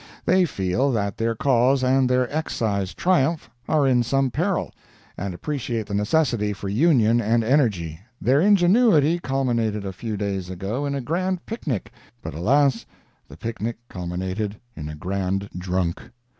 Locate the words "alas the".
12.33-13.37